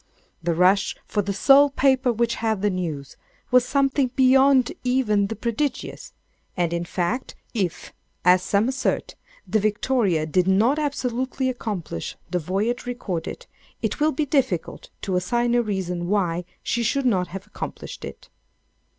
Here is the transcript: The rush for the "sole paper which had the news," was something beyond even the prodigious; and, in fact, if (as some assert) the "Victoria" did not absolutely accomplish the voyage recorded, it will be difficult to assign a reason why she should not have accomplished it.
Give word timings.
The 0.41 0.55
rush 0.55 0.95
for 1.05 1.21
the 1.21 1.31
"sole 1.31 1.69
paper 1.69 2.11
which 2.11 2.33
had 2.41 2.63
the 2.63 2.71
news," 2.71 3.17
was 3.51 3.63
something 3.65 4.09
beyond 4.15 4.71
even 4.83 5.27
the 5.27 5.35
prodigious; 5.35 6.11
and, 6.57 6.73
in 6.73 6.85
fact, 6.85 7.35
if 7.53 7.93
(as 8.25 8.41
some 8.41 8.67
assert) 8.69 9.13
the 9.47 9.59
"Victoria" 9.59 10.25
did 10.25 10.47
not 10.47 10.79
absolutely 10.79 11.49
accomplish 11.49 12.15
the 12.31 12.39
voyage 12.39 12.87
recorded, 12.87 13.45
it 13.83 13.99
will 13.99 14.11
be 14.11 14.25
difficult 14.25 14.89
to 15.03 15.15
assign 15.17 15.53
a 15.53 15.61
reason 15.61 16.07
why 16.09 16.45
she 16.63 16.81
should 16.81 17.05
not 17.05 17.27
have 17.27 17.45
accomplished 17.45 18.03
it. 18.03 18.27